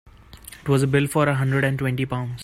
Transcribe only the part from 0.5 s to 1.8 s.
It was a bill for a hundred and